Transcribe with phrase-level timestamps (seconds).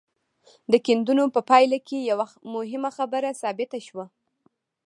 [0.71, 4.05] د کيندنو په پايله کې يوه مهمه خبره ثابته شوه.